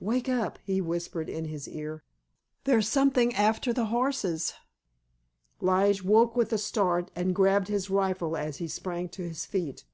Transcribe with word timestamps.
"Wake 0.00 0.28
up," 0.28 0.58
he 0.64 0.80
whispered 0.80 1.28
in 1.30 1.44
his 1.44 1.68
ear, 1.68 2.02
"there's 2.64 2.88
something 2.88 3.32
after 3.36 3.72
the 3.72 3.84
horses!" 3.84 4.52
Lige 5.60 6.02
woke 6.02 6.34
with 6.34 6.52
a 6.52 6.58
start, 6.58 7.08
and 7.14 7.36
grabbed 7.36 7.68
his 7.68 7.88
rifle 7.88 8.36
as 8.36 8.56
he 8.56 8.66
sprang 8.66 9.08
to 9.08 9.22
his 9.22 9.44
feet. 9.46 9.84